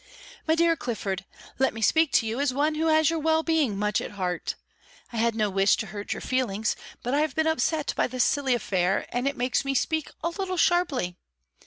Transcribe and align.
"My 0.47 0.55
dear 0.55 0.75
Clifford, 0.75 1.25
let 1.59 1.75
me 1.75 1.81
speak 1.83 2.11
to 2.13 2.25
you 2.25 2.39
as 2.39 2.51
one 2.51 2.73
who 2.73 2.87
has 2.87 3.11
your 3.11 3.19
well 3.19 3.43
being 3.43 3.77
much 3.77 4.01
at 4.01 4.13
heart. 4.17 4.55
I 5.13 5.17
have 5.17 5.35
no 5.35 5.47
wish 5.47 5.77
to 5.77 5.85
hurt 5.85 6.11
your 6.13 6.21
feelings, 6.21 6.75
but 7.03 7.13
I 7.13 7.19
have 7.19 7.35
been 7.35 7.45
upset 7.45 7.93
by 7.95 8.07
this 8.07 8.23
silly 8.23 8.55
affair, 8.55 9.05
and 9.09 9.27
it 9.27 9.37
makes 9.37 9.63
me 9.63 9.75
speak 9.75 10.09
a 10.23 10.29
little 10.29 10.57
sharply. 10.57 11.17